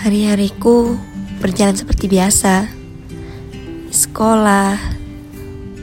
[0.00, 0.96] Hari-hariku
[1.44, 2.72] berjalan seperti biasa.
[3.92, 4.80] Sekolah,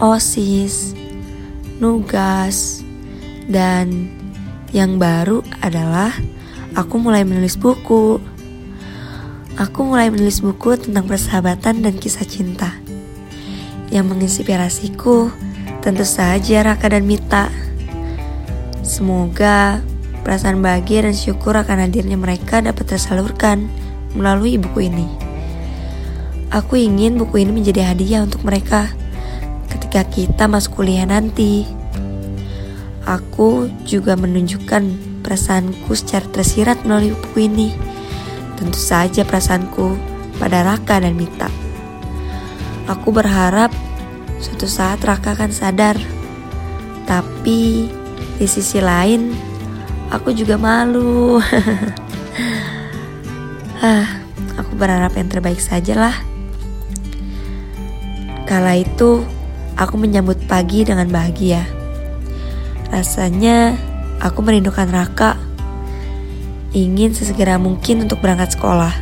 [0.00, 0.96] OSIS,
[1.76, 2.80] nugas,
[3.52, 4.08] dan
[4.72, 6.16] yang baru adalah
[6.72, 8.16] aku mulai menulis buku.
[9.60, 12.80] Aku mulai menulis buku tentang persahabatan dan kisah cinta.
[13.92, 15.28] Yang menginspirasiku
[15.84, 17.52] tentu saja Raka dan Mita.
[18.80, 19.91] Semoga
[20.22, 23.66] perasaan bahagia dan syukur akan hadirnya mereka dapat tersalurkan
[24.14, 25.06] melalui buku ini.
[26.52, 28.92] Aku ingin buku ini menjadi hadiah untuk mereka
[29.72, 31.64] ketika kita masuk kuliah nanti.
[33.02, 37.68] Aku juga menunjukkan perasaanku secara tersirat melalui buku ini.
[38.54, 39.96] Tentu saja perasaanku
[40.38, 41.50] pada Raka dan Mita.
[42.86, 43.72] Aku berharap
[44.38, 45.96] suatu saat Raka akan sadar.
[47.08, 47.90] Tapi
[48.38, 49.34] di sisi lain,
[50.12, 51.40] aku juga malu.
[53.80, 54.06] ah,
[54.60, 56.16] aku berharap yang terbaik saja lah.
[58.44, 59.24] Kala itu,
[59.80, 61.64] aku menyambut pagi dengan bahagia.
[62.92, 63.72] Rasanya
[64.20, 65.40] aku merindukan Raka.
[66.76, 68.92] Ingin sesegera mungkin untuk berangkat sekolah.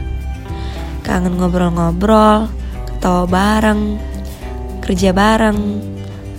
[1.03, 2.47] Kangen ngobrol-ngobrol,
[2.87, 3.99] ketawa bareng,
[4.83, 5.59] kerja bareng,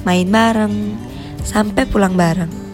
[0.07, 0.95] main bareng,
[1.43, 2.70] sampai pulang bareng.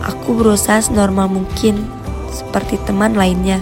[0.00, 1.84] Aku berusaha senormal mungkin
[2.32, 3.60] seperti teman lainnya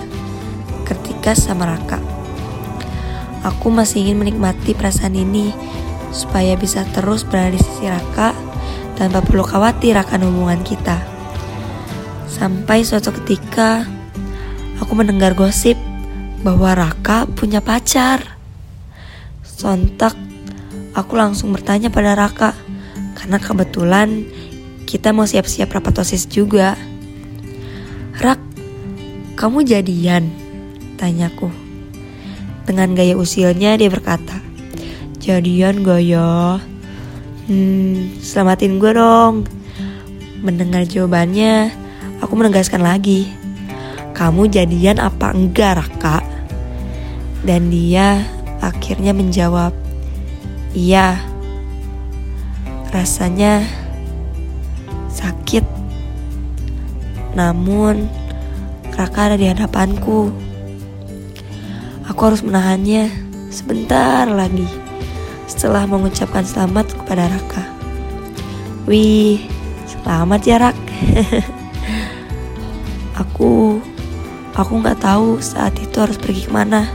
[0.86, 1.98] ketika sama Raka.
[3.42, 5.50] Aku masih ingin menikmati perasaan ini
[6.14, 8.34] supaya bisa terus berada di sisi Raka
[8.95, 10.98] tanpa perlu khawatir akan hubungan kita.
[12.30, 13.83] Sampai suatu ketika
[14.78, 15.75] aku mendengar gosip
[16.42, 18.39] bahwa Raka punya pacar.
[19.42, 20.14] Sontak
[20.95, 22.55] aku langsung bertanya pada Raka
[23.19, 24.23] karena kebetulan
[24.89, 26.72] kita mau siap-siap rapat OSIS juga.
[28.17, 28.41] Rak,
[29.36, 30.33] kamu jadian?
[30.97, 31.53] Tanyaku.
[32.64, 34.41] Dengan gaya usilnya dia berkata,
[35.20, 36.56] Jadian gak ya?
[37.52, 39.45] Hmm, selamatin gue dong.
[40.40, 41.68] Mendengar jawabannya,
[42.24, 43.29] aku menegaskan lagi.
[44.17, 46.24] Kamu jadian apa enggak, Raka?
[47.45, 48.24] Dan dia
[48.64, 49.77] akhirnya menjawab,
[50.73, 51.20] Iya.
[52.89, 53.68] Rasanya
[55.18, 55.67] sakit.
[57.34, 58.06] Namun,
[58.95, 60.30] Raka ada di hadapanku.
[62.06, 63.11] Aku harus menahannya
[63.51, 64.67] sebentar lagi
[65.46, 67.64] setelah mengucapkan selamat kepada Raka.
[68.90, 69.45] Wih,
[69.86, 70.78] selamat ya Rak.
[73.23, 73.78] aku,
[74.57, 76.89] aku nggak tahu saat itu harus pergi ke mana.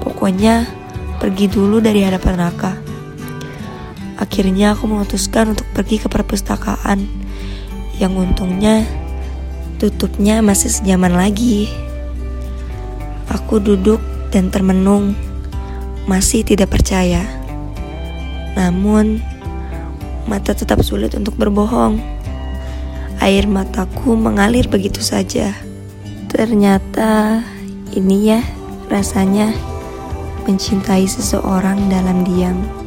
[0.00, 0.64] Pokoknya
[1.20, 2.89] pergi dulu dari hadapan Raka.
[4.20, 7.08] Akhirnya aku memutuskan untuk pergi ke perpustakaan
[7.96, 8.84] yang untungnya
[9.80, 11.72] tutupnya masih sejaman lagi.
[13.32, 15.16] Aku duduk dan termenung,
[16.04, 17.24] masih tidak percaya.
[18.60, 19.24] Namun,
[20.28, 21.96] mata tetap sulit untuk berbohong.
[23.24, 25.56] Air mataku mengalir begitu saja.
[26.28, 27.40] Ternyata
[27.96, 28.40] ini ya
[28.92, 29.52] rasanya
[30.44, 32.79] mencintai seseorang dalam diam.